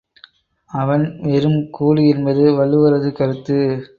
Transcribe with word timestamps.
அவன் 0.71 1.03
வெறும் 1.21 1.69
கூடு 1.69 2.03
என்பது 2.07 2.43
வள்ளுவரது 2.51 3.11
கருத்து. 3.11 3.57